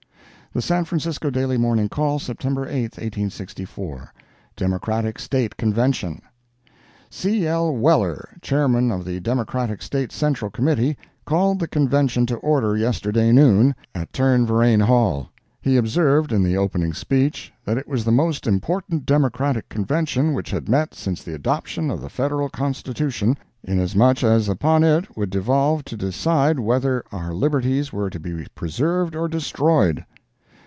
The 0.53 0.61
San 0.61 0.83
Francisco 0.83 1.29
Daily 1.29 1.55
Morning 1.57 1.87
Call, 1.87 2.19
September 2.19 2.67
8, 2.67 2.99
1864 2.99 4.13
DEMOCRATIC 4.57 5.17
STATE 5.17 5.55
CONVENTION 5.55 6.21
C. 7.09 7.47
L. 7.47 7.73
Weller, 7.73 8.35
Chairman 8.41 8.91
of 8.91 9.05
the 9.05 9.21
Democratic 9.21 9.81
State 9.81 10.11
Central 10.11 10.51
Committee, 10.51 10.97
called 11.25 11.57
the 11.59 11.69
Convention 11.69 12.25
to 12.25 12.35
order 12.35 12.75
yesterday 12.75 13.31
noon, 13.31 13.73
at 13.95 14.11
Turn 14.11 14.45
Verein 14.45 14.81
Hall. 14.81 15.29
He 15.61 15.77
observed, 15.77 16.33
in 16.33 16.43
the 16.43 16.57
opening 16.57 16.93
speech, 16.93 17.53
that 17.63 17.77
it 17.77 17.87
was 17.87 18.03
the 18.03 18.11
most 18.11 18.45
important 18.45 19.05
Democratic 19.05 19.69
Convention 19.69 20.33
which 20.33 20.51
had 20.51 20.67
met 20.67 20.93
since 20.93 21.23
the 21.23 21.33
adoption 21.33 21.89
of 21.89 22.01
the 22.01 22.09
Federal 22.09 22.49
Constitution, 22.49 23.37
inasmuch 23.63 24.21
as 24.21 24.49
upon 24.49 24.83
it 24.83 25.15
would 25.15 25.29
devolve 25.29 25.85
to 25.85 25.95
decide 25.95 26.59
whether 26.59 27.05
our 27.13 27.33
liberties 27.33 27.93
were 27.93 28.09
to 28.09 28.19
be 28.19 28.45
preserved 28.53 29.15
or 29.15 29.29
destroyed. 29.29 30.03